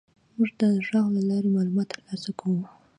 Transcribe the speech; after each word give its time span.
موږ 0.35 0.49
د 0.59 0.61
غږ 0.87 1.05
له 1.15 1.21
لارې 1.29 1.49
معلومات 1.55 1.87
تر 1.93 1.99
لاسه 2.07 2.31
کوو. 2.39 2.61